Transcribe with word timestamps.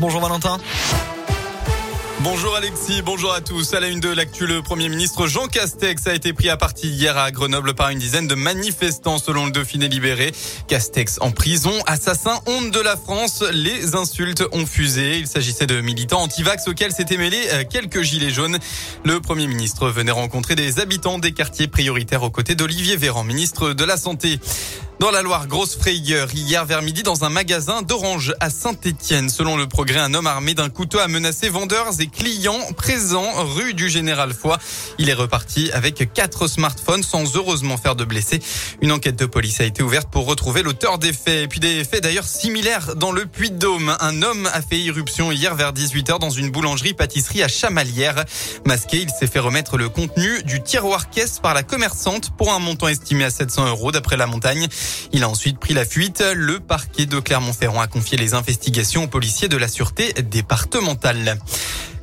Bonjour 0.00 0.20
Valentin. 0.20 0.58
Bonjour 2.20 2.54
Alexis, 2.56 3.00
bonjour 3.02 3.32
à 3.32 3.40
tous. 3.40 3.72
À 3.72 3.80
la 3.80 3.88
une 3.88 4.00
de 4.00 4.10
l'actu, 4.10 4.46
le 4.46 4.60
Premier 4.60 4.90
ministre 4.90 5.26
Jean 5.26 5.46
Castex 5.46 6.06
a 6.06 6.14
été 6.14 6.34
pris 6.34 6.50
à 6.50 6.58
partie 6.58 6.88
hier 6.88 7.16
à 7.16 7.30
Grenoble 7.30 7.72
par 7.74 7.88
une 7.88 7.98
dizaine 7.98 8.26
de 8.26 8.34
manifestants 8.34 9.18
selon 9.18 9.46
le 9.46 9.52
Dauphiné 9.52 9.88
libéré. 9.88 10.32
Castex 10.68 11.18
en 11.22 11.30
prison, 11.30 11.72
assassin, 11.86 12.38
honte 12.46 12.70
de 12.70 12.80
la 12.80 12.96
France. 12.96 13.42
Les 13.50 13.94
insultes 13.94 14.44
ont 14.52 14.66
fusé. 14.66 15.18
Il 15.18 15.26
s'agissait 15.26 15.66
de 15.66 15.80
militants 15.80 16.20
anti-vax 16.20 16.68
auxquels 16.68 16.92
s'étaient 16.92 17.16
mêlés 17.16 17.48
euh, 17.52 17.64
quelques 17.64 18.02
gilets 18.02 18.30
jaunes. 18.30 18.58
Le 19.04 19.20
Premier 19.20 19.46
ministre 19.46 19.88
venait 19.88 20.12
rencontrer 20.12 20.54
des 20.54 20.80
habitants 20.80 21.18
des 21.18 21.32
quartiers 21.32 21.68
prioritaires 21.68 22.24
aux 22.24 22.30
côtés 22.30 22.56
d'Olivier 22.56 22.96
Véran, 22.96 23.24
ministre 23.24 23.72
de 23.72 23.84
la 23.84 23.96
Santé. 23.96 24.38
Dans 24.98 25.10
la 25.10 25.20
Loire, 25.20 25.46
grosse 25.46 25.76
frayeur 25.76 26.28
hier 26.32 26.64
vers 26.64 26.80
midi 26.80 27.02
dans 27.02 27.24
un 27.24 27.28
magasin 27.28 27.82
d'Orange 27.82 28.34
à 28.40 28.48
Saint-Étienne. 28.48 29.28
Selon 29.28 29.58
le 29.58 29.66
progrès, 29.68 29.98
un 29.98 30.14
homme 30.14 30.26
armé 30.26 30.54
d'un 30.54 30.70
couteau 30.70 30.98
a 30.98 31.06
menacé 31.06 31.50
vendeurs 31.50 32.00
et 32.00 32.06
clients 32.06 32.72
présents 32.78 33.44
rue 33.44 33.74
du 33.74 33.90
Général 33.90 34.32
Foy. 34.32 34.56
Il 34.96 35.10
est 35.10 35.14
reparti 35.14 35.70
avec 35.72 36.10
quatre 36.14 36.46
smartphones 36.46 37.02
sans 37.02 37.36
heureusement 37.36 37.76
faire 37.76 37.94
de 37.94 38.04
blessés. 38.04 38.40
Une 38.80 38.90
enquête 38.90 39.16
de 39.16 39.26
police 39.26 39.60
a 39.60 39.64
été 39.64 39.82
ouverte 39.82 40.08
pour 40.10 40.24
retrouver 40.24 40.62
l'auteur 40.62 40.98
des 40.98 41.12
faits. 41.12 41.44
Et 41.44 41.46
puis 41.48 41.60
des 41.60 41.84
faits 41.84 42.02
d'ailleurs 42.02 42.24
similaires 42.24 42.96
dans 42.96 43.12
le 43.12 43.26
Puy-de-Dôme. 43.26 43.94
Un 44.00 44.22
homme 44.22 44.48
a 44.54 44.62
fait 44.62 44.78
irruption 44.78 45.30
hier 45.30 45.54
vers 45.54 45.74
18h 45.74 46.18
dans 46.20 46.30
une 46.30 46.50
boulangerie-pâtisserie 46.50 47.42
à 47.42 47.48
Chamalières. 47.48 48.24
Masqué, 48.64 49.02
il 49.02 49.10
s'est 49.10 49.26
fait 49.26 49.40
remettre 49.40 49.76
le 49.76 49.90
contenu 49.90 50.42
du 50.44 50.62
tiroir 50.62 51.10
caisse 51.10 51.38
par 51.38 51.52
la 51.52 51.62
commerçante 51.62 52.30
pour 52.30 52.50
un 52.54 52.60
montant 52.60 52.88
estimé 52.88 53.24
à 53.24 53.30
700 53.30 53.68
euros 53.68 53.92
d'après 53.92 54.16
la 54.16 54.26
montagne. 54.26 54.68
Il 55.12 55.22
a 55.22 55.28
ensuite 55.28 55.58
pris 55.58 55.74
la 55.74 55.84
fuite. 55.84 56.22
Le 56.34 56.60
parquet 56.60 57.06
de 57.06 57.18
Clermont-Ferrand 57.20 57.80
a 57.80 57.86
confié 57.86 58.18
les 58.18 58.34
investigations 58.34 59.04
aux 59.04 59.08
policiers 59.08 59.48
de 59.48 59.56
la 59.56 59.68
sûreté 59.68 60.12
départementale. 60.14 61.38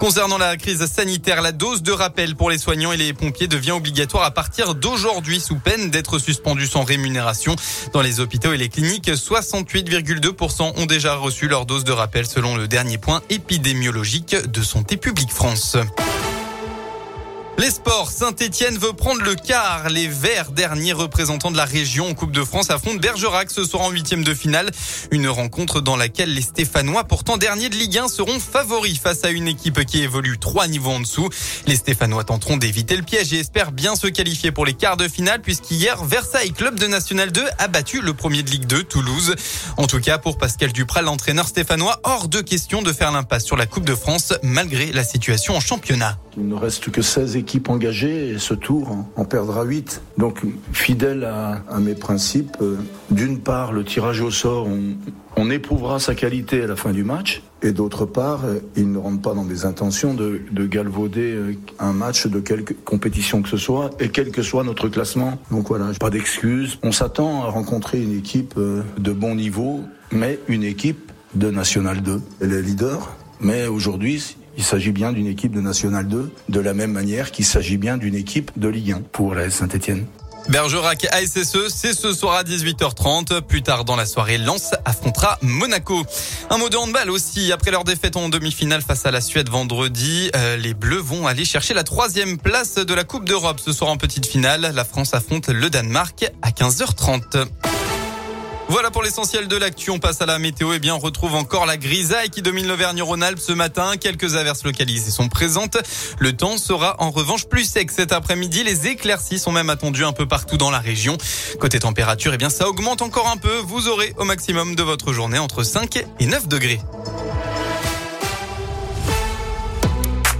Concernant 0.00 0.38
la 0.38 0.56
crise 0.56 0.86
sanitaire, 0.86 1.42
la 1.42 1.52
dose 1.52 1.82
de 1.82 1.92
rappel 1.92 2.34
pour 2.34 2.48
les 2.48 2.56
soignants 2.56 2.90
et 2.90 2.96
les 2.96 3.12
pompiers 3.12 3.48
devient 3.48 3.72
obligatoire 3.72 4.24
à 4.24 4.30
partir 4.30 4.74
d'aujourd'hui 4.74 5.40
sous 5.40 5.56
peine 5.56 5.90
d'être 5.90 6.18
suspendue 6.18 6.66
sans 6.66 6.84
rémunération. 6.84 7.54
Dans 7.92 8.00
les 8.00 8.18
hôpitaux 8.18 8.54
et 8.54 8.56
les 8.56 8.70
cliniques, 8.70 9.10
68,2% 9.10 10.72
ont 10.80 10.86
déjà 10.86 11.16
reçu 11.16 11.48
leur 11.48 11.66
dose 11.66 11.84
de 11.84 11.92
rappel 11.92 12.26
selon 12.26 12.56
le 12.56 12.66
dernier 12.66 12.96
point 12.96 13.20
épidémiologique 13.28 14.34
de 14.50 14.62
Santé 14.62 14.96
publique 14.96 15.32
France. 15.32 15.76
Les 17.60 17.68
sports, 17.68 18.10
Saint-Etienne 18.10 18.78
veut 18.78 18.94
prendre 18.94 19.20
le 19.20 19.34
quart. 19.34 19.90
Les 19.90 20.08
Verts, 20.08 20.50
derniers 20.50 20.94
représentants 20.94 21.50
de 21.50 21.58
la 21.58 21.66
région 21.66 22.08
en 22.08 22.14
Coupe 22.14 22.32
de 22.32 22.42
France, 22.42 22.70
affrontent 22.70 22.98
Bergerac 22.98 23.50
ce 23.50 23.64
soir 23.64 23.82
en 23.82 23.90
huitième 23.90 24.24
de 24.24 24.32
finale. 24.32 24.70
Une 25.10 25.28
rencontre 25.28 25.82
dans 25.82 25.94
laquelle 25.94 26.32
les 26.32 26.40
Stéphanois, 26.40 27.04
pourtant 27.04 27.36
derniers 27.36 27.68
de 27.68 27.74
Ligue 27.74 27.98
1, 27.98 28.08
seront 28.08 28.40
favoris 28.40 28.98
face 28.98 29.24
à 29.24 29.30
une 29.30 29.46
équipe 29.46 29.84
qui 29.84 30.00
évolue 30.00 30.38
trois 30.38 30.68
niveaux 30.68 30.92
en 30.92 31.00
dessous. 31.00 31.28
Les 31.66 31.76
Stéphanois 31.76 32.24
tenteront 32.24 32.56
d'éviter 32.56 32.96
le 32.96 33.02
piège 33.02 33.34
et 33.34 33.40
espèrent 33.40 33.72
bien 33.72 33.94
se 33.94 34.06
qualifier 34.06 34.52
pour 34.52 34.64
les 34.64 34.72
quarts 34.72 34.96
de 34.96 35.06
finale 35.06 35.42
puisqu'hier, 35.42 36.02
Versailles, 36.02 36.52
club 36.52 36.80
de 36.80 36.86
National 36.86 37.30
2, 37.30 37.44
a 37.58 37.68
battu 37.68 38.00
le 38.00 38.14
premier 38.14 38.42
de 38.42 38.48
Ligue 38.48 38.64
2, 38.64 38.84
Toulouse. 38.84 39.34
En 39.76 39.86
tout 39.86 40.00
cas, 40.00 40.16
pour 40.16 40.38
Pascal 40.38 40.72
Duprat, 40.72 41.02
l'entraîneur 41.02 41.46
stéphanois, 41.46 42.00
hors 42.04 42.28
de 42.28 42.40
question 42.40 42.80
de 42.80 42.94
faire 42.94 43.12
l'impasse 43.12 43.44
sur 43.44 43.58
la 43.58 43.66
Coupe 43.66 43.84
de 43.84 43.94
France 43.94 44.32
malgré 44.42 44.92
la 44.92 45.04
situation 45.04 45.56
en 45.56 45.60
championnat. 45.60 46.18
Il 46.38 46.48
ne 46.48 46.54
reste 46.54 46.90
que 46.90 47.02
16 47.02 47.36
équipes 47.36 47.49
engagées 47.68 48.30
et 48.30 48.38
ce 48.38 48.54
tour 48.54 48.96
en 49.16 49.24
perdra 49.24 49.64
8. 49.64 50.02
Donc 50.18 50.42
fidèle 50.72 51.24
à, 51.24 51.80
mes 51.80 51.94
principes, 51.94 52.56
euh, 52.60 52.76
d'une 53.10 53.38
part 53.38 53.72
le 53.72 53.84
tirage 53.84 54.20
au 54.20 54.30
sort, 54.30 54.68
on, 55.36 55.50
éprouvera 55.50 55.98
sa 55.98 56.14
qualité 56.14 56.62
à 56.62 56.66
la 56.68 56.76
fin 56.76 56.92
du 56.92 57.02
match 57.02 57.42
et 57.62 57.72
d'autre 57.72 58.06
part 58.06 58.44
euh, 58.44 58.60
il 58.76 58.92
ne 58.92 58.98
rentre 58.98 59.20
pas 59.20 59.34
dans 59.34 59.44
des 59.44 59.64
intentions 59.64 60.14
de, 60.14 60.42
de, 60.52 60.66
galvauder 60.66 61.32
euh, 61.32 61.54
un 61.80 61.92
match 61.92 62.28
de 62.28 62.38
quelque 62.38 62.72
compétition 62.84 63.42
que 63.42 63.48
ce 63.48 63.56
soit 63.56 63.90
et 63.98 64.10
quel 64.10 64.30
que 64.30 64.42
soit 64.42 64.62
notre 64.62 64.88
classement. 64.88 65.38
Donc 65.50 65.68
voilà, 65.68 65.86
pas 65.98 66.10
d'excuses. 66.10 66.78
On 66.84 66.92
s'attend 66.92 67.42
à 67.42 67.46
rencontrer 67.46 68.00
une 68.00 68.16
équipe 68.16 68.54
de 68.56 69.12
bon 69.12 69.34
niveau, 69.34 69.80
mais 70.12 70.38
une 70.46 70.62
équipe 70.62 71.10
de 71.34 71.50
National 71.50 72.00
2. 72.02 72.20
Elle 72.40 72.52
est 72.52 72.62
leader, 72.62 73.16
mais 73.40 73.66
aujourd'hui, 73.66 74.36
il 74.60 74.64
s'agit 74.64 74.92
bien 74.92 75.10
d'une 75.10 75.26
équipe 75.26 75.52
de 75.52 75.60
National 75.62 76.06
2, 76.06 76.30
de 76.50 76.60
la 76.60 76.74
même 76.74 76.92
manière 76.92 77.30
qu'il 77.30 77.46
s'agit 77.46 77.78
bien 77.78 77.96
d'une 77.96 78.14
équipe 78.14 78.50
de 78.58 78.68
Ligue 78.68 78.92
1 78.92 79.02
pour 79.10 79.34
la 79.34 79.48
Saint-Etienne. 79.48 80.04
Bergerac 80.50 81.06
ASSE, 81.12 81.68
c'est 81.68 81.94
ce 81.94 82.12
soir 82.12 82.34
à 82.34 82.42
18h30. 82.42 83.40
Plus 83.40 83.62
tard 83.62 83.86
dans 83.86 83.96
la 83.96 84.04
soirée, 84.04 84.36
Lens 84.36 84.72
affrontera 84.84 85.38
Monaco. 85.40 86.04
Un 86.50 86.58
mot 86.58 86.68
de 86.68 86.76
handball 86.76 87.08
aussi. 87.08 87.52
Après 87.52 87.70
leur 87.70 87.84
défaite 87.84 88.18
en 88.18 88.28
demi-finale 88.28 88.82
face 88.82 89.06
à 89.06 89.10
la 89.10 89.22
Suède 89.22 89.48
vendredi, 89.48 90.30
euh, 90.36 90.58
les 90.58 90.74
Bleus 90.74 91.00
vont 91.00 91.26
aller 91.26 91.46
chercher 91.46 91.72
la 91.72 91.82
troisième 91.82 92.36
place 92.36 92.74
de 92.74 92.92
la 92.92 93.04
Coupe 93.04 93.24
d'Europe 93.24 93.60
ce 93.64 93.72
soir 93.72 93.90
en 93.90 93.96
petite 93.96 94.26
finale. 94.26 94.72
La 94.74 94.84
France 94.84 95.14
affronte 95.14 95.48
le 95.48 95.70
Danemark 95.70 96.30
à 96.42 96.50
15h30. 96.50 97.46
Voilà 98.70 98.92
pour 98.92 99.02
l'essentiel 99.02 99.48
de 99.48 99.56
l'actu. 99.56 99.90
On 99.90 99.98
passe 99.98 100.22
à 100.22 100.26
la 100.26 100.38
météo. 100.38 100.72
Eh 100.72 100.78
bien, 100.78 100.94
on 100.94 101.00
retrouve 101.00 101.34
encore 101.34 101.66
la 101.66 101.76
grisaille 101.76 102.30
qui 102.30 102.40
domine 102.40 102.68
l'Auvergne-Rhône-Alpes 102.68 103.40
ce 103.40 103.52
matin. 103.52 103.96
Quelques 104.00 104.36
averses 104.36 104.62
localisées 104.62 105.10
sont 105.10 105.28
présentes. 105.28 105.76
Le 106.20 106.36
temps 106.36 106.56
sera 106.56 106.94
en 107.00 107.10
revanche 107.10 107.46
plus 107.46 107.64
sec 107.64 107.90
cet 107.90 108.12
après-midi. 108.12 108.62
Les 108.62 108.86
éclaircies 108.86 109.40
sont 109.40 109.50
même 109.50 109.70
attendues 109.70 110.04
un 110.04 110.12
peu 110.12 110.28
partout 110.28 110.56
dans 110.56 110.70
la 110.70 110.78
région. 110.78 111.18
Côté 111.58 111.80
température, 111.80 112.32
eh 112.32 112.38
bien, 112.38 112.48
ça 112.48 112.68
augmente 112.68 113.02
encore 113.02 113.26
un 113.26 113.38
peu. 113.38 113.56
Vous 113.56 113.88
aurez 113.88 114.14
au 114.18 114.24
maximum 114.24 114.76
de 114.76 114.84
votre 114.84 115.12
journée 115.12 115.40
entre 115.40 115.64
5 115.64 116.04
et 116.20 116.26
9 116.26 116.46
degrés. 116.46 116.80